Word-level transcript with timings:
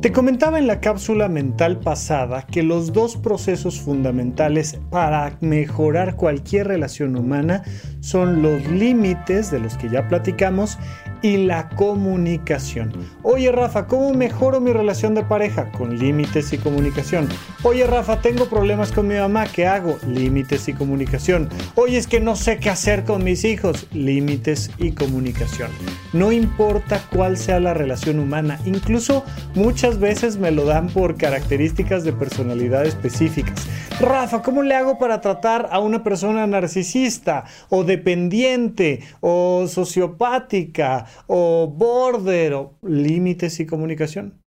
Te 0.00 0.12
comentaba 0.12 0.58
en 0.58 0.66
la 0.66 0.80
cápsula 0.80 1.28
mental 1.28 1.78
pasada 1.78 2.46
que 2.46 2.62
los 2.62 2.94
dos 2.94 3.18
procesos 3.18 3.82
fundamentales 3.82 4.80
para 4.88 5.36
mejorar 5.42 6.16
cualquier 6.16 6.68
relación 6.68 7.16
humana 7.16 7.64
son 8.00 8.40
los 8.40 8.66
límites 8.70 9.50
de 9.50 9.58
los 9.58 9.76
que 9.76 9.90
ya 9.90 10.08
platicamos 10.08 10.78
y 11.22 11.38
la 11.38 11.68
comunicación. 11.70 12.92
Oye 13.22 13.52
Rafa, 13.52 13.86
¿cómo 13.86 14.12
mejoro 14.14 14.60
mi 14.60 14.72
relación 14.72 15.14
de 15.14 15.22
pareja? 15.22 15.70
Con 15.72 15.98
límites 15.98 16.52
y 16.52 16.58
comunicación. 16.58 17.28
Oye 17.62 17.86
Rafa, 17.86 18.20
tengo 18.20 18.46
problemas 18.46 18.92
con 18.92 19.08
mi 19.08 19.14
mamá, 19.14 19.46
¿qué 19.46 19.66
hago? 19.66 19.98
Límites 20.06 20.68
y 20.68 20.72
comunicación. 20.72 21.48
Oye, 21.74 21.98
es 21.98 22.06
que 22.06 22.20
no 22.20 22.36
sé 22.36 22.58
qué 22.58 22.70
hacer 22.70 23.04
con 23.04 23.24
mis 23.24 23.44
hijos. 23.44 23.86
Límites 23.92 24.70
y 24.78 24.92
comunicación. 24.92 25.70
No 26.12 26.32
importa 26.32 27.02
cuál 27.12 27.36
sea 27.36 27.60
la 27.60 27.74
relación 27.74 28.18
humana, 28.18 28.58
incluso 28.64 29.24
muchas 29.54 29.98
veces 29.98 30.38
me 30.38 30.50
lo 30.50 30.64
dan 30.64 30.88
por 30.88 31.16
características 31.16 32.04
de 32.04 32.12
personalidad 32.12 32.84
específicas. 32.84 33.66
Rafa, 34.00 34.42
¿cómo 34.42 34.62
le 34.62 34.74
hago 34.74 34.98
para 34.98 35.20
tratar 35.20 35.68
a 35.70 35.78
una 35.78 36.02
persona 36.02 36.46
narcisista 36.46 37.44
o 37.68 37.84
dependiente 37.84 39.00
o 39.20 39.66
sociopática 39.68 41.06
o 41.26 41.66
border 41.68 42.54
o 42.54 42.78
límites 42.82 43.60
y 43.60 43.66
comunicación? 43.66 44.40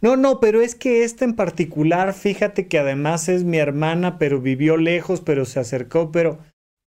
No, 0.00 0.16
no, 0.16 0.40
pero 0.40 0.60
es 0.60 0.74
que 0.74 1.04
esta 1.04 1.24
en 1.24 1.34
particular, 1.34 2.14
fíjate 2.14 2.68
que 2.68 2.78
además 2.78 3.28
es 3.28 3.44
mi 3.44 3.58
hermana, 3.58 4.18
pero 4.18 4.40
vivió 4.40 4.76
lejos, 4.76 5.20
pero 5.20 5.44
se 5.44 5.60
acercó, 5.60 6.12
pero 6.12 6.38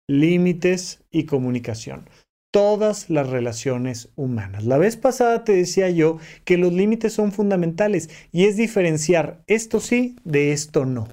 límites 0.08 1.02
y 1.10 1.24
comunicación. 1.24 2.08
Todas 2.52 3.10
las 3.10 3.28
relaciones 3.28 4.10
humanas. 4.14 4.64
La 4.64 4.78
vez 4.78 4.96
pasada 4.96 5.44
te 5.44 5.52
decía 5.52 5.90
yo 5.90 6.18
que 6.44 6.56
los 6.56 6.72
límites 6.72 7.12
son 7.12 7.32
fundamentales 7.32 8.10
y 8.30 8.44
es 8.44 8.56
diferenciar 8.56 9.42
esto 9.46 9.80
sí 9.80 10.16
de 10.24 10.52
esto 10.52 10.84
no. 10.84 11.08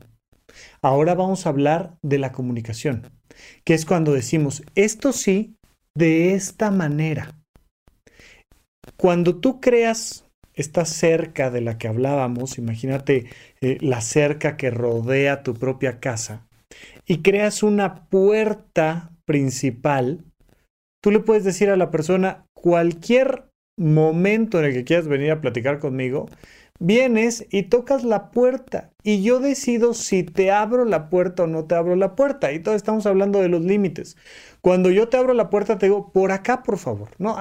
Ahora 0.81 1.15
vamos 1.15 1.45
a 1.45 1.49
hablar 1.49 1.97
de 2.03 2.19
la 2.19 2.31
comunicación, 2.31 3.09
que 3.63 3.73
es 3.73 3.85
cuando 3.85 4.13
decimos 4.13 4.63
esto 4.75 5.13
sí 5.13 5.55
de 5.95 6.33
esta 6.33 6.69
manera. 6.69 7.40
Cuando 9.01 9.37
tú 9.37 9.59
creas 9.59 10.25
esta 10.53 10.85
cerca 10.85 11.49
de 11.49 11.61
la 11.61 11.79
que 11.79 11.87
hablábamos, 11.87 12.59
imagínate 12.59 13.31
eh, 13.59 13.79
la 13.81 13.99
cerca 13.99 14.57
que 14.57 14.69
rodea 14.69 15.41
tu 15.41 15.55
propia 15.55 15.99
casa, 15.99 16.45
y 17.07 17.23
creas 17.23 17.63
una 17.63 18.05
puerta 18.09 19.09
principal, 19.25 20.23
tú 21.01 21.09
le 21.09 21.19
puedes 21.19 21.43
decir 21.43 21.71
a 21.71 21.77
la 21.77 21.89
persona 21.89 22.45
cualquier 22.53 23.45
momento 23.77 24.59
en 24.59 24.65
el 24.65 24.73
que 24.73 24.83
quieras 24.83 25.07
venir 25.07 25.31
a 25.31 25.41
platicar 25.41 25.79
conmigo, 25.79 26.27
vienes 26.79 27.45
y 27.51 27.63
tocas 27.63 28.03
la 28.03 28.31
puerta 28.31 28.89
y 29.03 29.21
yo 29.21 29.39
decido 29.39 29.93
si 29.93 30.23
te 30.23 30.51
abro 30.51 30.83
la 30.83 31.09
puerta 31.09 31.43
o 31.43 31.47
no 31.47 31.65
te 31.65 31.75
abro 31.75 31.95
la 31.95 32.15
puerta. 32.15 32.51
Y 32.51 32.59
todo 32.59 32.75
estamos 32.75 33.05
hablando 33.05 33.39
de 33.39 33.49
los 33.49 33.61
límites. 33.61 34.17
Cuando 34.61 34.89
yo 34.89 35.07
te 35.07 35.17
abro 35.17 35.33
la 35.33 35.49
puerta 35.49 35.77
te 35.77 35.85
digo, 35.85 36.11
por 36.11 36.31
acá 36.31 36.63
por 36.63 36.77
favor, 36.77 37.09
no, 37.17 37.35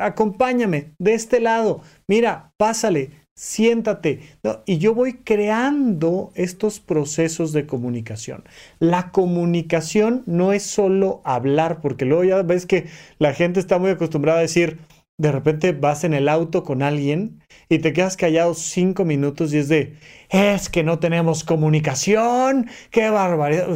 acompáñame 0.00 0.92
de 0.98 1.14
este 1.14 1.40
lado, 1.40 1.82
mira, 2.08 2.52
pásale, 2.56 3.10
siéntate. 3.36 4.20
Y 4.64 4.78
yo 4.78 4.94
voy 4.94 5.14
creando 5.14 6.32
estos 6.34 6.80
procesos 6.80 7.52
de 7.52 7.66
comunicación. 7.66 8.44
La 8.78 9.10
comunicación 9.12 10.22
no 10.26 10.52
es 10.52 10.62
solo 10.64 11.20
hablar, 11.24 11.80
porque 11.80 12.04
luego 12.04 12.24
ya 12.24 12.42
ves 12.42 12.66
que 12.66 12.86
la 13.18 13.34
gente 13.34 13.60
está 13.60 13.78
muy 13.78 13.90
acostumbrada 13.90 14.38
a 14.38 14.42
decir, 14.42 14.78
de 15.18 15.32
repente 15.32 15.72
vas 15.72 16.04
en 16.04 16.12
el 16.12 16.28
auto 16.28 16.62
con 16.62 16.82
alguien 16.82 17.42
y 17.70 17.78
te 17.78 17.94
quedas 17.94 18.18
callado 18.18 18.52
cinco 18.52 19.06
minutos 19.06 19.54
y 19.54 19.58
es 19.58 19.68
de, 19.68 19.96
es 20.28 20.68
que 20.68 20.82
no 20.82 20.98
tenemos 20.98 21.42
comunicación, 21.42 22.68
qué 22.90 23.08
barbaridad. 23.08 23.68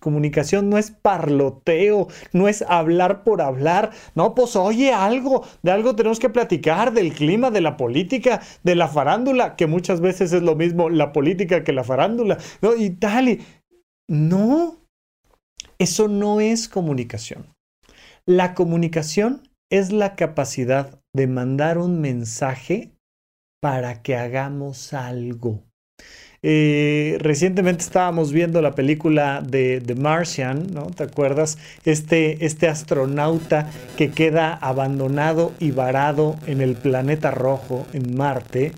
Comunicación 0.00 0.68
no 0.68 0.76
es 0.76 0.90
parloteo, 0.90 2.08
no 2.32 2.46
es 2.46 2.62
hablar 2.62 3.24
por 3.24 3.40
hablar, 3.40 3.90
no, 4.14 4.34
pues 4.34 4.54
oye 4.54 4.92
algo, 4.92 5.46
de 5.62 5.70
algo 5.70 5.96
tenemos 5.96 6.18
que 6.18 6.28
platicar, 6.28 6.92
del 6.92 7.14
clima, 7.14 7.50
de 7.50 7.62
la 7.62 7.78
política, 7.78 8.42
de 8.62 8.74
la 8.74 8.88
farándula, 8.88 9.56
que 9.56 9.66
muchas 9.66 10.02
veces 10.02 10.32
es 10.34 10.42
lo 10.42 10.56
mismo 10.56 10.90
la 10.90 11.12
política 11.12 11.64
que 11.64 11.72
la 11.72 11.84
farándula, 11.84 12.36
¿no? 12.60 12.76
Y 12.76 12.90
tal, 12.90 13.30
y 13.30 13.40
no, 14.08 14.76
eso 15.78 16.06
no 16.08 16.40
es 16.40 16.68
comunicación. 16.68 17.46
La 18.26 18.54
comunicación 18.54 19.48
es 19.70 19.92
la 19.92 20.16
capacidad 20.16 21.00
de 21.12 21.26
mandar 21.26 21.78
un 21.78 22.00
mensaje 22.00 22.92
para 23.60 24.02
que 24.02 24.16
hagamos 24.16 24.92
algo. 24.92 25.64
Eh, 26.42 27.18
recientemente 27.20 27.82
estábamos 27.82 28.32
viendo 28.32 28.62
la 28.62 28.76
película 28.76 29.42
de 29.44 29.80
The 29.84 29.96
Martian, 29.96 30.72
¿no? 30.72 30.86
¿Te 30.86 31.02
acuerdas? 31.02 31.58
Este, 31.84 32.46
este 32.46 32.68
astronauta 32.68 33.68
que 33.96 34.10
queda 34.10 34.54
abandonado 34.54 35.52
y 35.58 35.72
varado 35.72 36.36
en 36.46 36.60
el 36.60 36.76
planeta 36.76 37.32
rojo, 37.32 37.86
en 37.92 38.16
Marte, 38.16 38.72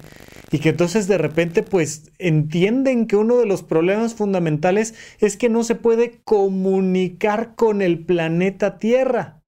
y 0.51 0.59
que 0.59 0.71
entonces 0.71 1.07
de 1.07 1.19
repente 1.19 1.63
pues 1.63 2.11
entienden 2.19 3.07
que 3.07 3.17
uno 3.17 3.37
de 3.37 3.47
los 3.47 3.63
problemas 3.63 4.15
fundamentales 4.15 4.95
es 5.21 5.37
que 5.37 5.51
no 5.51 5.63
se 5.63 5.75
puede 5.75 6.21
comunicar 6.25 7.55
con 7.55 7.83
el 7.83 8.05
planeta 8.05 8.79
Tierra. 8.79 9.40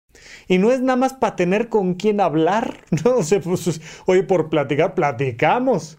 Y 0.49 0.59
no 0.59 0.71
es 0.71 0.81
nada 0.81 0.97
más 0.97 1.15
para 1.15 1.37
tener 1.37 1.69
con 1.69 1.95
quién 1.95 2.21
hablar, 2.21 2.85
¿no? 3.05 3.19
O 3.19 3.23
sea, 3.23 3.41
pues, 3.41 3.81
oye, 4.07 4.23
por 4.23 4.51
platicar, 4.51 4.95
platicamos. 4.95 5.99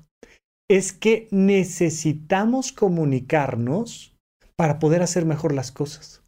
Es 0.69 0.94
que 0.94 1.28
necesitamos 1.31 2.72
comunicarnos 2.72 4.16
para 4.56 4.79
poder 4.79 5.01
hacer 5.01 5.25
mejor 5.25 5.53
las 5.53 5.72
cosas. 5.72 6.24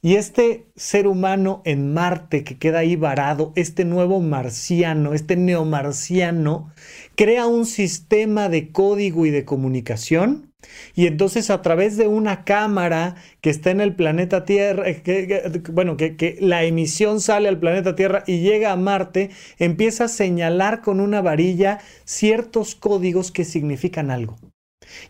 Y 0.00 0.14
este 0.14 0.66
ser 0.76 1.08
humano 1.08 1.62
en 1.64 1.92
Marte 1.92 2.44
que 2.44 2.58
queda 2.58 2.80
ahí 2.80 2.94
varado, 2.94 3.52
este 3.56 3.84
nuevo 3.84 4.20
marciano, 4.20 5.12
este 5.12 5.36
neomarciano, 5.36 6.72
crea 7.16 7.46
un 7.46 7.66
sistema 7.66 8.48
de 8.48 8.70
código 8.70 9.26
y 9.26 9.30
de 9.30 9.44
comunicación 9.44 10.47
y 10.94 11.06
entonces 11.06 11.50
a 11.50 11.62
través 11.62 11.96
de 11.96 12.08
una 12.08 12.44
cámara 12.44 13.14
que 13.40 13.50
está 13.50 13.70
en 13.70 13.80
el 13.80 13.94
planeta 13.94 14.44
Tierra, 14.44 14.84
eh, 14.86 15.62
bueno, 15.72 15.96
que, 15.96 16.16
que, 16.16 16.36
la 16.40 16.64
emisión 16.64 17.20
sale 17.20 17.48
al 17.48 17.58
planeta 17.60 17.94
Tierra 17.94 18.24
y 18.26 18.40
llega 18.40 18.72
a 18.72 18.76
Marte, 18.76 19.30
empieza 19.58 20.04
a 20.04 20.08
señalar 20.08 20.80
con 20.80 21.00
una 21.00 21.22
varilla 21.22 21.78
ciertos 22.04 22.74
códigos 22.74 23.30
que 23.30 23.44
significan 23.44 24.10
algo. 24.10 24.36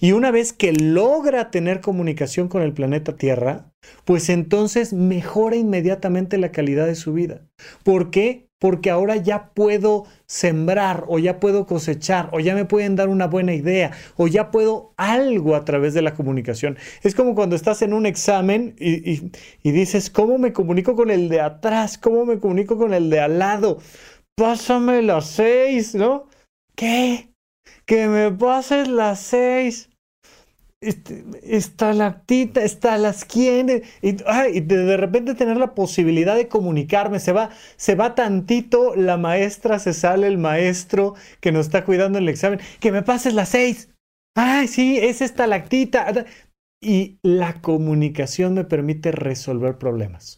Y 0.00 0.12
una 0.12 0.30
vez 0.30 0.52
que 0.52 0.72
logra 0.72 1.50
tener 1.50 1.80
comunicación 1.80 2.48
con 2.48 2.62
el 2.62 2.72
planeta 2.72 3.16
Tierra, 3.16 3.72
pues 4.04 4.28
entonces 4.28 4.92
mejora 4.92 5.56
inmediatamente 5.56 6.36
la 6.36 6.52
calidad 6.52 6.86
de 6.86 6.94
su 6.96 7.12
vida. 7.12 7.42
¿Por 7.84 8.10
qué? 8.10 8.47
Porque 8.58 8.90
ahora 8.90 9.16
ya 9.16 9.50
puedo 9.54 10.06
sembrar 10.26 11.04
o 11.08 11.18
ya 11.18 11.40
puedo 11.40 11.66
cosechar 11.66 12.28
o 12.32 12.40
ya 12.40 12.54
me 12.54 12.64
pueden 12.64 12.96
dar 12.96 13.08
una 13.08 13.26
buena 13.26 13.54
idea 13.54 13.92
o 14.16 14.26
ya 14.26 14.50
puedo 14.50 14.92
algo 14.96 15.54
a 15.54 15.64
través 15.64 15.94
de 15.94 16.02
la 16.02 16.14
comunicación. 16.14 16.76
Es 17.02 17.14
como 17.14 17.34
cuando 17.34 17.56
estás 17.56 17.82
en 17.82 17.92
un 17.92 18.06
examen 18.06 18.74
y, 18.78 19.30
dices, 19.62 20.10
¿cómo 20.10 20.38
me 20.38 20.52
comunico 20.52 20.96
con 20.96 21.10
el 21.10 21.28
de 21.28 21.40
atrás? 21.40 21.98
¿Cómo 21.98 22.24
me 22.24 22.38
comunico 22.38 22.76
con 22.76 22.94
el 22.94 23.10
de 23.10 23.20
al 23.20 23.38
lado? 23.38 23.78
Pásame 24.36 25.02
las 25.02 25.26
seis, 25.26 25.94
¿no? 25.94 26.28
¿Qué? 26.74 27.32
Que 27.86 28.06
me 28.06 28.30
pases 28.30 28.88
las 28.88 29.20
seis 29.20 29.90
este, 30.80 31.24
estalactita, 31.42 32.62
está 32.62 32.98
las 32.98 33.26
y, 33.34 33.48
y 34.02 34.60
de, 34.60 34.96
repente 34.96 35.34
tener 35.34 35.56
la 35.56 35.74
posibilidad 35.74 36.36
de 36.36 36.48
comunicarme, 36.48 37.18
se 37.18 37.32
va, 37.32 37.50
se 37.76 37.96
va 37.96 38.14
tantito, 38.14 38.94
la 38.94 39.16
maestra, 39.16 39.78
se 39.80 39.92
sale 39.92 40.28
el 40.28 40.38
maestro 40.38 41.14
que 41.40 41.50
nos 41.50 41.66
está 41.66 41.84
cuidando 41.84 42.18
el 42.18 42.28
examen, 42.28 42.60
que 42.78 42.92
me 42.92 43.02
pases 43.02 43.34
las 43.34 43.48
seis, 43.48 43.90
ay, 44.36 44.68
sí, 44.68 44.98
es 44.98 45.20
estalactita, 45.20 46.26
y 46.80 47.18
la 47.22 47.60
comunicación 47.60 48.54
me 48.54 48.64
permite 48.64 49.10
resolver 49.10 49.78
problemas. 49.78 50.37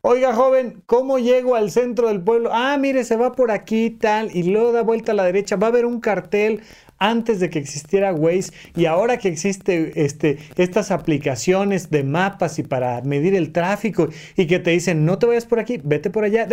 Oiga, 0.00 0.34
joven, 0.34 0.82
¿cómo 0.86 1.18
llego 1.18 1.56
al 1.56 1.70
centro 1.70 2.08
del 2.08 2.22
pueblo? 2.22 2.50
Ah, 2.52 2.76
mire, 2.78 3.04
se 3.04 3.16
va 3.16 3.32
por 3.32 3.50
aquí, 3.50 3.90
tal, 3.90 4.34
y 4.34 4.44
luego 4.44 4.72
da 4.72 4.82
vuelta 4.82 5.12
a 5.12 5.14
la 5.14 5.24
derecha, 5.24 5.56
va 5.56 5.66
a 5.66 5.70
haber 5.70 5.84
un 5.84 6.00
cartel 6.00 6.62
antes 6.98 7.40
de 7.40 7.50
que 7.50 7.58
existiera 7.58 8.14
Waze 8.14 8.52
y 8.74 8.86
ahora 8.86 9.18
que 9.18 9.28
existe 9.28 10.04
este, 10.04 10.38
estas 10.56 10.90
aplicaciones 10.90 11.90
de 11.90 12.04
mapas 12.04 12.58
y 12.58 12.62
para 12.62 13.02
medir 13.02 13.34
el 13.34 13.52
tráfico 13.52 14.08
y 14.36 14.46
que 14.46 14.58
te 14.60 14.70
dicen 14.70 15.04
no 15.04 15.18
te 15.18 15.26
vayas 15.26 15.46
por 15.46 15.58
aquí, 15.58 15.80
vete 15.82 16.10
por 16.10 16.24
allá 16.24 16.48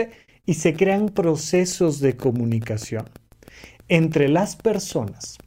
y 0.45 0.55
se 0.55 0.73
crean 0.73 1.09
procesos 1.09 1.99
de 1.99 2.17
comunicación 2.17 3.09
entre 3.87 4.27
las 4.27 4.55
personas 4.55 5.37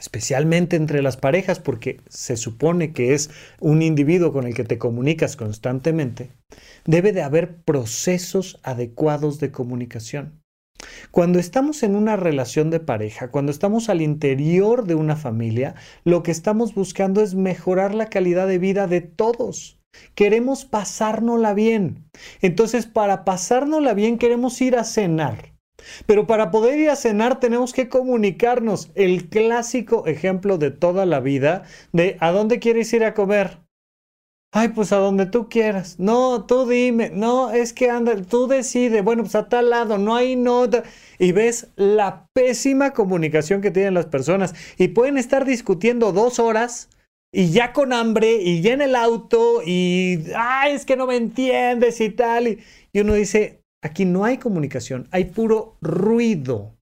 especialmente 0.00 0.76
entre 0.76 1.02
las 1.02 1.16
parejas, 1.16 1.60
porque 1.60 2.00
se 2.08 2.36
supone 2.36 2.92
que 2.92 3.14
es 3.14 3.30
un 3.60 3.82
individuo 3.82 4.32
con 4.32 4.46
el 4.46 4.54
que 4.54 4.64
te 4.64 4.78
comunicas 4.78 5.36
constantemente, 5.36 6.32
debe 6.86 7.12
de 7.12 7.22
haber 7.22 7.62
procesos 7.62 8.58
adecuados 8.62 9.38
de 9.38 9.52
comunicación. 9.52 10.40
Cuando 11.10 11.38
estamos 11.38 11.82
en 11.82 11.94
una 11.94 12.16
relación 12.16 12.70
de 12.70 12.80
pareja, 12.80 13.30
cuando 13.30 13.52
estamos 13.52 13.90
al 13.90 14.00
interior 14.00 14.86
de 14.86 14.94
una 14.94 15.16
familia, 15.16 15.74
lo 16.04 16.22
que 16.22 16.30
estamos 16.30 16.74
buscando 16.74 17.20
es 17.20 17.34
mejorar 17.34 17.94
la 17.94 18.08
calidad 18.08 18.48
de 18.48 18.58
vida 18.58 18.86
de 18.86 19.02
todos. 19.02 19.78
Queremos 20.14 20.64
pasárnosla 20.64 21.52
bien. 21.52 22.08
Entonces, 22.40 22.86
para 22.86 23.24
pasárnosla 23.24 23.92
bien, 23.92 24.18
queremos 24.18 24.60
ir 24.62 24.76
a 24.76 24.84
cenar. 24.84 25.59
Pero 26.06 26.26
para 26.26 26.50
poder 26.50 26.78
ir 26.78 26.90
a 26.90 26.96
cenar 26.96 27.40
tenemos 27.40 27.72
que 27.72 27.88
comunicarnos. 27.88 28.90
El 28.94 29.28
clásico 29.28 30.06
ejemplo 30.06 30.58
de 30.58 30.70
toda 30.70 31.06
la 31.06 31.20
vida 31.20 31.64
de 31.92 32.16
¿a 32.20 32.32
dónde 32.32 32.58
quieres 32.58 32.92
ir 32.92 33.04
a 33.04 33.14
comer? 33.14 33.58
Ay, 34.52 34.68
pues 34.70 34.92
a 34.92 34.96
donde 34.96 35.26
tú 35.26 35.48
quieras. 35.48 36.00
No, 36.00 36.44
tú 36.44 36.68
dime. 36.68 37.10
No, 37.10 37.52
es 37.52 37.72
que 37.72 37.88
anda, 37.88 38.16
tú 38.22 38.48
decides. 38.48 39.04
Bueno, 39.04 39.22
pues 39.22 39.36
a 39.36 39.48
tal 39.48 39.70
lado, 39.70 39.96
no 39.96 40.16
hay 40.16 40.34
nota. 40.34 40.82
Y 41.20 41.30
ves 41.30 41.68
la 41.76 42.26
pésima 42.32 42.90
comunicación 42.92 43.60
que 43.60 43.70
tienen 43.70 43.94
las 43.94 44.06
personas. 44.06 44.54
Y 44.76 44.88
pueden 44.88 45.18
estar 45.18 45.44
discutiendo 45.44 46.10
dos 46.12 46.40
horas 46.40 46.88
y 47.32 47.50
ya 47.52 47.72
con 47.72 47.92
hambre 47.92 48.42
y 48.42 48.60
ya 48.60 48.72
en 48.72 48.82
el 48.82 48.96
auto 48.96 49.62
y, 49.64 50.24
ay, 50.36 50.72
es 50.74 50.84
que 50.84 50.96
no 50.96 51.06
me 51.06 51.16
entiendes 51.16 52.00
y 52.00 52.10
tal. 52.10 52.48
Y, 52.48 52.58
y 52.92 53.00
uno 53.00 53.14
dice, 53.14 53.59
aquí 53.82 54.04
no 54.04 54.24
hay 54.24 54.38
comunicación, 54.38 55.08
hay 55.10 55.26
puro 55.26 55.76
ruido. 55.80 56.74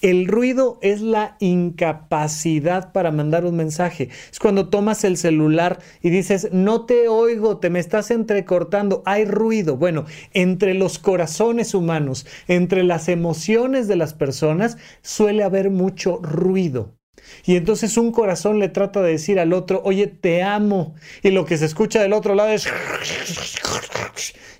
El 0.00 0.26
ruido 0.26 0.78
es 0.80 1.00
la 1.00 1.36
incapacidad 1.40 2.92
para 2.92 3.10
mandar 3.10 3.44
un 3.44 3.56
mensaje. 3.56 4.08
Es 4.30 4.38
cuando 4.38 4.68
tomas 4.68 5.04
el 5.04 5.16
celular 5.16 5.80
y 6.02 6.10
dices, 6.10 6.48
no 6.52 6.86
te 6.86 7.08
oigo, 7.08 7.58
te 7.58 7.70
me 7.70 7.80
estás 7.80 8.10
entrecortando, 8.10 9.02
hay 9.04 9.24
ruido. 9.24 9.76
Bueno, 9.76 10.06
entre 10.32 10.74
los 10.74 10.98
corazones 10.98 11.74
humanos, 11.74 12.26
entre 12.48 12.84
las 12.84 13.08
emociones 13.08 13.88
de 13.88 13.96
las 13.96 14.14
personas, 14.14 14.78
suele 15.02 15.42
haber 15.42 15.70
mucho 15.70 16.18
ruido. 16.22 16.94
Y 17.44 17.56
entonces 17.56 17.96
un 17.96 18.12
corazón 18.12 18.58
le 18.58 18.68
trata 18.68 19.02
de 19.02 19.12
decir 19.12 19.38
al 19.38 19.52
otro, 19.52 19.80
oye, 19.84 20.06
te 20.06 20.42
amo. 20.42 20.94
Y 21.22 21.30
lo 21.30 21.44
que 21.44 21.58
se 21.58 21.66
escucha 21.66 22.02
del 22.02 22.12
otro 22.12 22.34
lado 22.34 22.50
es... 22.50 22.68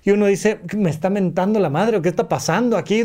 Y 0.03 0.11
uno 0.11 0.27
dice, 0.27 0.59
me 0.75 0.89
está 0.89 1.09
mentando 1.09 1.59
la 1.59 1.69
madre, 1.69 1.97
¿o 1.97 2.01
qué 2.01 2.09
está 2.09 2.29
pasando 2.29 2.77
aquí? 2.77 3.03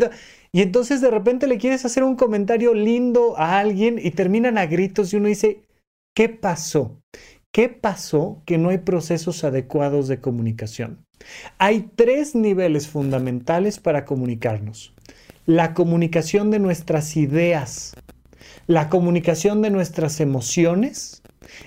Y 0.52 0.60
entonces 0.60 1.00
de 1.00 1.10
repente 1.10 1.46
le 1.46 1.58
quieres 1.58 1.84
hacer 1.84 2.04
un 2.04 2.14
comentario 2.14 2.74
lindo 2.74 3.36
a 3.38 3.58
alguien 3.58 3.98
y 4.00 4.12
terminan 4.12 4.58
a 4.58 4.66
gritos 4.66 5.12
y 5.12 5.16
uno 5.16 5.28
dice, 5.28 5.62
¿qué 6.14 6.28
pasó? 6.28 7.00
¿Qué 7.52 7.68
pasó 7.68 8.42
que 8.46 8.56
no 8.56 8.68
hay 8.68 8.78
procesos 8.78 9.44
adecuados 9.44 10.08
de 10.08 10.20
comunicación? 10.20 11.04
Hay 11.58 11.90
tres 11.96 12.34
niveles 12.34 12.88
fundamentales 12.88 13.78
para 13.78 14.04
comunicarnos. 14.04 14.94
La 15.44 15.74
comunicación 15.74 16.50
de 16.50 16.58
nuestras 16.58 17.16
ideas, 17.16 17.94
la 18.66 18.88
comunicación 18.88 19.62
de 19.62 19.70
nuestras 19.70 20.20
emociones 20.20 21.22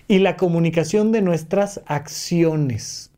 y 0.07 0.19
la 0.19 0.37
comunicación 0.37 1.11
de 1.11 1.21
nuestras 1.21 1.81
acciones. 1.85 3.11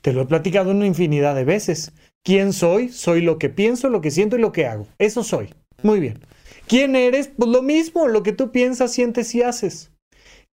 Te 0.00 0.12
lo 0.12 0.22
he 0.22 0.26
platicado 0.26 0.72
una 0.72 0.86
infinidad 0.86 1.34
de 1.34 1.44
veces. 1.44 1.92
¿Quién 2.24 2.52
soy? 2.52 2.88
Soy 2.88 3.20
lo 3.20 3.38
que 3.38 3.48
pienso, 3.48 3.88
lo 3.88 4.00
que 4.00 4.10
siento 4.10 4.36
y 4.36 4.40
lo 4.40 4.52
que 4.52 4.66
hago. 4.66 4.88
Eso 4.98 5.22
soy. 5.22 5.54
Muy 5.82 6.00
bien. 6.00 6.18
¿Quién 6.66 6.96
eres? 6.96 7.28
Pues 7.28 7.50
lo 7.50 7.62
mismo, 7.62 8.08
lo 8.08 8.22
que 8.22 8.32
tú 8.32 8.50
piensas, 8.50 8.92
sientes 8.92 9.32
y 9.34 9.42
haces. 9.42 9.91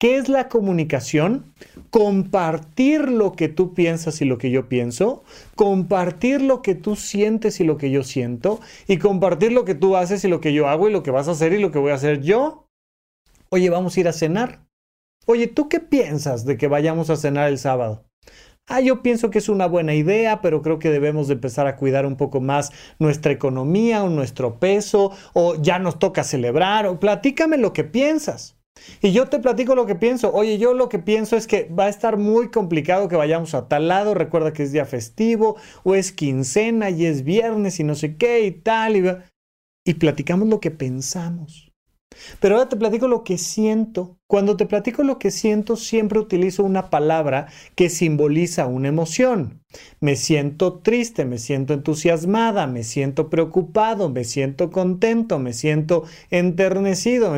¿Qué 0.01 0.17
es 0.17 0.29
la 0.29 0.49
comunicación? 0.49 1.55
Compartir 1.91 3.09
lo 3.09 3.33
que 3.33 3.49
tú 3.49 3.75
piensas 3.75 4.21
y 4.21 4.25
lo 4.25 4.39
que 4.39 4.51
yo 4.51 4.69
pienso, 4.69 5.23
compartir 5.55 6.43
lo 6.43 6.63
que 6.63 6.75
tú 6.75 6.97
sientes 6.97 7.61
y 7.61 7.65
lo 7.65 7.77
que 7.77 7.91
yo 7.91 8.03
siento, 8.03 8.61
y 8.89 8.99
compartir 8.99 9.53
lo 9.53 9.65
que 9.65 9.75
tú 9.75 9.97
haces 9.97 10.25
y 10.25 10.29
lo 10.29 10.41
que 10.41 10.53
yo 10.53 10.69
hago 10.69 10.89
y 10.89 10.93
lo 10.93 11.03
que 11.03 11.13
vas 11.13 11.29
a 11.29 11.33
hacer 11.33 11.53
y 11.53 11.61
lo 11.61 11.71
que 11.71 11.79
voy 11.79 11.93
a 11.93 11.95
hacer 11.95 12.21
yo. 12.23 12.69
Oye, 13.51 13.71
vamos 13.71 13.97
a 13.97 14.01
ir 14.01 14.09
a 14.09 14.13
cenar. 14.13 14.67
Oye, 15.27 15.47
¿tú 15.47 15.69
qué 15.69 15.81
piensas 15.81 16.45
de 16.45 16.57
que 16.57 16.69
vayamos 16.69 17.09
a 17.09 17.17
cenar 17.17 17.49
el 17.49 17.59
sábado? 17.59 18.05
Ah, 18.67 18.81
yo 18.81 19.03
pienso 19.03 19.31
que 19.31 19.39
es 19.39 19.49
una 19.49 19.67
buena 19.67 19.95
idea, 19.95 20.41
pero 20.41 20.61
creo 20.61 20.79
que 20.79 20.91
debemos 20.91 21.29
de 21.29 21.35
empezar 21.35 21.67
a 21.67 21.77
cuidar 21.77 22.05
un 22.05 22.17
poco 22.17 22.41
más 22.41 22.73
nuestra 22.99 23.31
economía 23.31 24.03
o 24.03 24.09
nuestro 24.09 24.59
peso, 24.59 25.13
o 25.35 25.55
ya 25.63 25.79
nos 25.79 25.99
toca 25.99 26.25
celebrar, 26.25 26.87
o 26.87 26.99
platícame 26.99 27.59
lo 27.59 27.73
que 27.73 27.85
piensas. 27.85 28.54
Y 29.01 29.13
yo 29.13 29.29
te 29.29 29.39
platico 29.39 29.75
lo 29.75 29.87
que 29.87 29.95
pienso. 29.95 30.33
Oye, 30.33 30.59
yo 30.59 30.75
lo 30.75 30.89
que 30.89 30.99
pienso 30.99 31.37
es 31.37 31.47
que 31.47 31.69
va 31.69 31.85
a 31.85 31.89
estar 31.89 32.17
muy 32.17 32.51
complicado 32.51 33.09
que 33.09 33.17
vayamos 33.17 33.55
a 33.55 33.69
tal 33.69 33.89
lado. 33.89 34.15
Recuerda 34.15 34.53
que 34.53 34.63
es 34.63 34.73
día 34.73 34.85
festivo, 34.85 35.57
o 35.83 35.95
es 35.95 36.13
quincena 36.13 36.91
y 36.91 37.07
es 37.07 37.25
viernes 37.25 37.81
y 37.81 37.85
no 37.85 37.95
sé 37.95 38.17
qué 38.17 38.45
y 38.47 38.51
tal. 38.51 38.97
Y, 38.97 39.05
y 39.85 39.95
platicamos 39.95 40.49
lo 40.49 40.61
que 40.61 40.71
pensamos. 40.71 41.74
Pero 42.41 42.57
ahora 42.57 42.69
te 42.69 42.77
platico 42.77 43.09
lo 43.09 43.25
que 43.25 43.39
siento. 43.39 44.17
Cuando 44.27 44.57
te 44.57 44.67
platico 44.67 45.03
lo 45.03 45.19
que 45.19 45.31
siento, 45.31 45.77
siempre 45.77 46.19
utilizo 46.19 46.65
una 46.65 46.91
palabra 46.91 47.49
que 47.75 47.91
simboliza 47.91 48.67
una 48.67 48.89
emoción. 48.89 49.63
Me 50.01 50.17
siento 50.17 50.81
triste, 50.81 51.25
me 51.25 51.39
siento 51.39 51.75
entusiasmada, 51.75 52.67
me 52.67 52.85
siento 52.85 53.31
preocupado, 53.31 54.09
me 54.09 54.25
siento 54.25 54.71
contento, 54.71 55.39
me 55.39 55.53
siento 55.53 56.05
enternecido. 56.31 57.33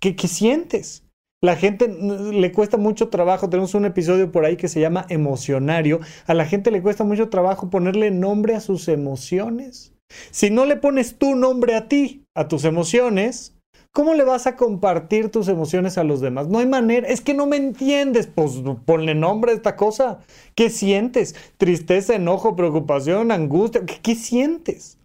¿Qué, 0.00 0.16
qué 0.16 0.28
sientes? 0.28 1.04
La 1.42 1.56
gente 1.56 1.88
le 1.88 2.52
cuesta 2.52 2.76
mucho 2.76 3.08
trabajo, 3.08 3.50
tenemos 3.50 3.74
un 3.74 3.84
episodio 3.84 4.30
por 4.30 4.44
ahí 4.44 4.56
que 4.56 4.68
se 4.68 4.78
llama 4.78 5.06
emocionario, 5.08 5.98
a 6.28 6.34
la 6.34 6.46
gente 6.46 6.70
le 6.70 6.80
cuesta 6.82 7.02
mucho 7.02 7.30
trabajo 7.30 7.68
ponerle 7.68 8.12
nombre 8.12 8.54
a 8.54 8.60
sus 8.60 8.86
emociones. 8.86 9.92
Si 10.30 10.50
no 10.50 10.66
le 10.66 10.76
pones 10.76 11.18
tu 11.18 11.34
nombre 11.34 11.74
a 11.74 11.88
ti, 11.88 12.26
a 12.36 12.46
tus 12.46 12.64
emociones, 12.64 13.56
¿Cómo 13.94 14.14
le 14.14 14.24
vas 14.24 14.46
a 14.46 14.56
compartir 14.56 15.28
tus 15.28 15.48
emociones 15.48 15.98
a 15.98 16.04
los 16.04 16.22
demás? 16.22 16.48
No 16.48 16.58
hay 16.58 16.66
manera. 16.66 17.06
Es 17.06 17.20
que 17.20 17.34
no 17.34 17.46
me 17.46 17.58
entiendes. 17.58 18.26
Pues 18.26 18.52
ponle 18.86 19.14
nombre 19.14 19.52
a 19.52 19.54
esta 19.54 19.76
cosa. 19.76 20.20
¿Qué 20.54 20.70
sientes? 20.70 21.34
Tristeza, 21.58 22.14
enojo, 22.14 22.56
preocupación, 22.56 23.30
angustia. 23.30 23.82
¿Qué, 23.84 24.14
sientes? 24.14 24.98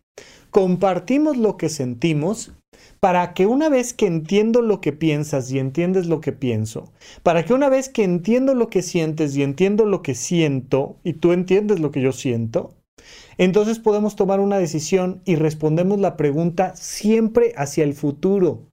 Compartimos 0.51 1.35
lo 1.35 1.57
que 1.57 1.67
sentimos 1.67 2.53
para 3.01 3.33
que 3.33 3.45
una 3.45 3.67
vez 3.67 3.93
que 3.93 4.07
entiendo 4.07 4.61
lo 4.61 4.79
que 4.79 4.93
piensas 4.93 5.51
y 5.51 5.59
entiendes 5.59 6.07
lo 6.07 6.21
que 6.21 6.31
pienso, 6.31 6.91
para 7.23 7.43
que 7.43 7.53
una 7.53 7.67
vez 7.67 7.89
que 7.89 8.05
entiendo 8.05 8.55
lo 8.55 8.69
que 8.69 8.81
sientes 8.81 9.35
y 9.35 9.43
entiendo 9.43 9.85
lo 9.85 10.01
que 10.01 10.15
siento 10.15 10.95
y 11.03 11.13
tú 11.13 11.33
entiendes 11.33 11.79
lo 11.79 11.91
que 11.91 12.01
yo 12.01 12.13
siento, 12.13 12.73
entonces 13.37 13.79
podemos 13.79 14.15
tomar 14.15 14.39
una 14.39 14.57
decisión 14.57 15.21
y 15.25 15.35
respondemos 15.35 15.99
la 15.99 16.17
pregunta 16.17 16.75
siempre 16.75 17.53
hacia 17.55 17.83
el 17.83 17.93
futuro. 17.93 18.66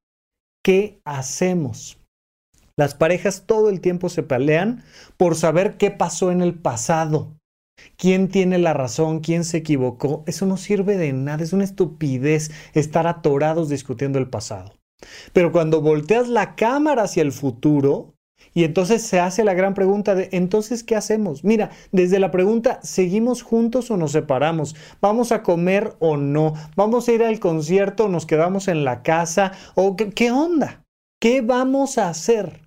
¿Qué 0.64 1.00
hacemos? 1.04 1.99
Las 2.76 2.94
parejas 2.94 3.44
todo 3.47 3.68
el 3.68 3.80
tiempo 3.80 4.09
se 4.09 4.25
pelean 4.25 4.83
por 5.16 5.37
saber 5.37 5.76
qué 5.76 5.92
pasó 5.92 6.33
en 6.33 6.42
el 6.42 6.54
pasado. 6.54 7.37
¿Quién 7.97 8.28
tiene 8.28 8.59
la 8.59 8.73
razón? 8.73 9.21
¿Quién 9.21 9.44
se 9.44 9.59
equivocó? 9.59 10.25
Eso 10.26 10.47
no 10.47 10.56
sirve 10.56 10.97
de 10.97 11.12
nada, 11.12 11.44
es 11.44 11.52
una 11.52 11.64
estupidez 11.64 12.50
estar 12.73 13.06
atorados 13.06 13.68
discutiendo 13.68 14.18
el 14.18 14.28
pasado. 14.28 14.75
Pero 15.33 15.52
cuando 15.52 15.83
volteas 15.83 16.28
la 16.28 16.56
cámara 16.56 17.02
hacia 17.02 17.23
el 17.23 17.33
futuro, 17.33 18.13
y 18.54 18.64
entonces 18.64 19.02
se 19.02 19.18
hace 19.20 19.44
la 19.44 19.54
gran 19.54 19.74
pregunta 19.74 20.14
de, 20.14 20.28
entonces, 20.32 20.84
¿qué 20.84 20.94
hacemos? 20.94 21.44
Mira, 21.44 21.70
desde 21.90 22.20
la 22.20 22.30
pregunta, 22.30 22.78
¿seguimos 22.82 23.42
juntos 23.42 23.90
o 23.90 23.96
nos 23.96 24.12
separamos? 24.12 24.76
¿Vamos 25.00 25.32
a 25.32 25.42
comer 25.42 25.96
o 25.98 26.16
no? 26.16 26.54
¿Vamos 26.76 27.08
a 27.08 27.12
ir 27.12 27.24
al 27.24 27.40
concierto 27.40 28.04
o 28.04 28.08
nos 28.08 28.26
quedamos 28.26 28.68
en 28.68 28.84
la 28.84 29.02
casa? 29.02 29.52
¿O 29.74 29.96
qué, 29.96 30.10
qué 30.10 30.30
onda? 30.30 30.84
¿Qué 31.20 31.40
vamos 31.40 31.98
a 31.98 32.08
hacer? 32.08 32.63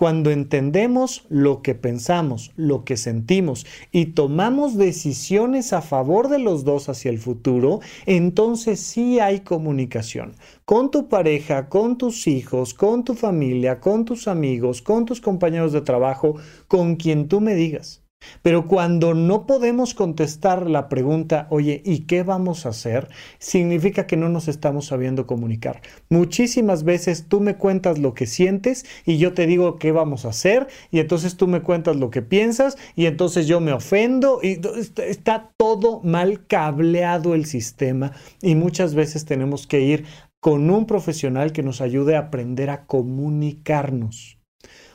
Cuando 0.00 0.30
entendemos 0.30 1.26
lo 1.28 1.60
que 1.60 1.74
pensamos, 1.74 2.52
lo 2.56 2.86
que 2.86 2.96
sentimos 2.96 3.66
y 3.92 4.06
tomamos 4.14 4.78
decisiones 4.78 5.74
a 5.74 5.82
favor 5.82 6.30
de 6.30 6.38
los 6.38 6.64
dos 6.64 6.88
hacia 6.88 7.10
el 7.10 7.18
futuro, 7.18 7.80
entonces 8.06 8.80
sí 8.80 9.20
hay 9.20 9.40
comunicación 9.40 10.36
con 10.64 10.90
tu 10.90 11.10
pareja, 11.10 11.68
con 11.68 11.98
tus 11.98 12.28
hijos, 12.28 12.72
con 12.72 13.04
tu 13.04 13.12
familia, 13.12 13.78
con 13.78 14.06
tus 14.06 14.26
amigos, 14.26 14.80
con 14.80 15.04
tus 15.04 15.20
compañeros 15.20 15.74
de 15.74 15.82
trabajo, 15.82 16.36
con 16.66 16.96
quien 16.96 17.28
tú 17.28 17.42
me 17.42 17.54
digas. 17.54 18.02
Pero 18.42 18.68
cuando 18.68 19.14
no 19.14 19.46
podemos 19.46 19.94
contestar 19.94 20.68
la 20.68 20.88
pregunta, 20.88 21.46
oye, 21.50 21.82
¿y 21.84 22.00
qué 22.00 22.22
vamos 22.22 22.64
a 22.64 22.70
hacer? 22.70 23.08
Significa 23.38 24.06
que 24.06 24.16
no 24.16 24.28
nos 24.28 24.48
estamos 24.48 24.86
sabiendo 24.86 25.26
comunicar. 25.26 25.82
Muchísimas 26.08 26.84
veces 26.84 27.26
tú 27.28 27.40
me 27.40 27.56
cuentas 27.56 27.98
lo 27.98 28.14
que 28.14 28.26
sientes 28.26 28.86
y 29.04 29.18
yo 29.18 29.34
te 29.34 29.46
digo 29.46 29.78
qué 29.78 29.92
vamos 29.92 30.24
a 30.24 30.30
hacer 30.30 30.68
y 30.90 31.00
entonces 31.00 31.36
tú 31.36 31.46
me 31.46 31.62
cuentas 31.62 31.96
lo 31.96 32.10
que 32.10 32.22
piensas 32.22 32.76
y 32.96 33.06
entonces 33.06 33.46
yo 33.46 33.60
me 33.60 33.72
ofendo 33.72 34.40
y 34.42 34.60
está 35.06 35.52
todo 35.56 36.00
mal 36.02 36.46
cableado 36.46 37.34
el 37.34 37.44
sistema 37.44 38.12
y 38.40 38.54
muchas 38.54 38.94
veces 38.94 39.24
tenemos 39.24 39.66
que 39.66 39.80
ir 39.80 40.06
con 40.40 40.70
un 40.70 40.86
profesional 40.86 41.52
que 41.52 41.62
nos 41.62 41.82
ayude 41.82 42.16
a 42.16 42.20
aprender 42.20 42.70
a 42.70 42.86
comunicarnos. 42.86 44.38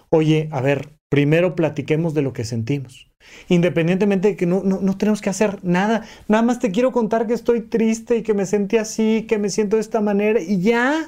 Oye, 0.09 0.49
a 0.51 0.61
ver, 0.61 0.97
primero 1.09 1.55
platiquemos 1.55 2.13
de 2.15 2.23
lo 2.23 2.33
que 2.33 2.45
sentimos. 2.45 3.11
Independientemente 3.49 4.29
de 4.29 4.35
que 4.35 4.45
no, 4.45 4.63
no, 4.63 4.97
tenemos 4.97 5.21
que 5.21 5.29
hacer 5.29 5.59
nada. 5.63 6.05
Nada 6.27 6.43
más 6.43 6.59
te 6.59 6.71
quiero 6.71 6.91
contar 6.91 7.27
que 7.27 7.33
estoy 7.33 7.61
triste 7.61 8.17
y 8.17 8.23
que 8.23 8.33
me 8.33 8.45
sentí 8.45 8.77
así, 8.77 9.25
que 9.27 9.37
me 9.37 9.49
siento 9.49 9.75
de 9.75 9.81
esta 9.81 10.01
manera 10.01 10.39
y 10.41 10.61
ya. 10.61 11.07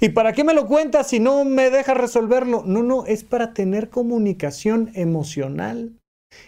¿Y 0.00 0.10
para 0.10 0.32
qué 0.32 0.44
me 0.44 0.54
lo 0.54 0.66
cuentas 0.66 1.08
si 1.08 1.20
no 1.20 1.44
me 1.44 1.70
dejas 1.70 1.96
resolverlo? 1.96 2.62
No, 2.64 2.82
no, 2.82 3.06
es 3.06 3.24
para 3.24 3.54
tener 3.54 3.90
comunicación 3.90 4.90
emocional. 4.94 5.92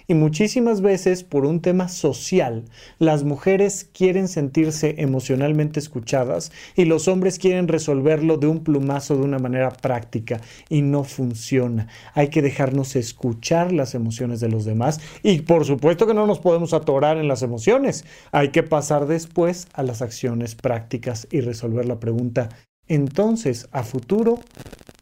Y 0.06 0.14
muchísimas 0.14 0.80
veces, 0.80 1.24
por 1.24 1.46
un 1.46 1.60
tema 1.60 1.88
social, 1.88 2.64
las 2.98 3.24
mujeres 3.24 3.88
quieren 3.92 4.28
sentirse 4.28 4.94
emocionalmente 4.98 5.80
escuchadas 5.80 6.52
y 6.74 6.84
los 6.84 7.08
hombres 7.08 7.38
quieren 7.38 7.68
resolverlo 7.68 8.36
de 8.36 8.46
un 8.46 8.62
plumazo 8.62 9.16
de 9.16 9.22
una 9.22 9.38
manera 9.38 9.70
práctica 9.70 10.40
y 10.68 10.82
no 10.82 11.04
funciona. 11.04 11.88
Hay 12.14 12.28
que 12.28 12.42
dejarnos 12.42 12.96
escuchar 12.96 13.72
las 13.72 13.94
emociones 13.94 14.40
de 14.40 14.48
los 14.48 14.64
demás 14.64 15.00
y 15.22 15.40
por 15.40 15.64
supuesto 15.64 16.06
que 16.06 16.14
no 16.14 16.26
nos 16.26 16.38
podemos 16.38 16.72
atorar 16.72 17.16
en 17.18 17.28
las 17.28 17.42
emociones. 17.42 18.04
Hay 18.32 18.50
que 18.50 18.62
pasar 18.62 19.06
después 19.06 19.68
a 19.72 19.82
las 19.82 20.02
acciones 20.02 20.54
prácticas 20.54 21.26
y 21.30 21.40
resolver 21.40 21.86
la 21.86 22.00
pregunta. 22.00 22.48
Entonces, 22.88 23.68
a 23.72 23.82
futuro, 23.82 24.38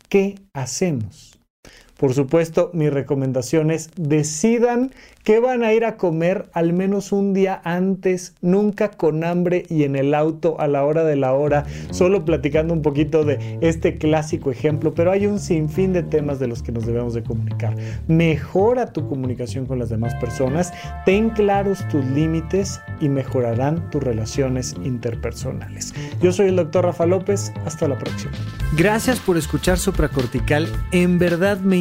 ¿qué 0.09 0.37
hacemos? 0.55 1.39
Por 1.97 2.13
supuesto, 2.13 2.71
mi 2.73 2.91
recomendación 2.91 3.71
es 3.71 3.91
decidan 3.97 4.91
que 5.25 5.41
van 5.41 5.65
a 5.65 5.73
ir 5.73 5.85
a 5.87 5.97
comer 5.97 6.47
al 6.53 6.75
menos 6.75 7.11
un 7.11 7.33
día 7.33 7.61
antes, 7.65 8.35
nunca 8.43 8.91
con 8.91 9.25
hambre 9.25 9.65
y 9.71 9.85
en 9.85 9.97
el 9.97 10.13
auto 10.13 10.61
a 10.61 10.69
la 10.69 10.85
hora 10.85 11.03
de 11.03 11.17
la 11.17 11.33
hora, 11.33 11.65
solo 11.91 12.27
platicando 12.27 12.75
un 12.75 12.83
poquito 12.83 13.25
de 13.25 13.59
este 13.63 13.97
clásico 13.97 14.51
ejemplo, 14.51 14.93
pero 14.95 15.11
hay 15.11 15.27
un 15.27 15.39
sinfín 15.39 15.95
de 15.95 16.03
temas 16.03 16.39
de 16.39 16.47
los 16.47 16.63
que 16.63 16.73
nos 16.73 16.85
debemos 16.85 17.15
de 17.15 17.23
comunicar. 17.23 17.75
Mejora 18.07 18.93
tu 18.93 19.09
comunicación 19.09 19.65
con 19.65 19.79
las 19.79 19.89
demás 19.89 20.15
personas, 20.17 20.73
ten 21.07 21.31
claros 21.31 21.89
tus 21.89 22.05
límites 22.05 22.81
y 23.01 23.09
mejorarán 23.09 23.89
tus 23.91 24.03
relaciones 24.03 24.75
interpersonales. 24.85 25.95
Yo 26.21 26.33
soy 26.33 26.49
el 26.49 26.57
doctor 26.57 26.85
Rafa 26.85 27.07
López, 27.07 27.51
hasta 27.65 27.89
la 27.89 27.99
próxima. 27.99 28.33
Gracias 28.77 29.21
por 29.21 29.39
escuchar 29.39 29.79
Supracortical, 29.79 30.69
en 30.93 31.19
verdad 31.19 31.61
me 31.61 31.79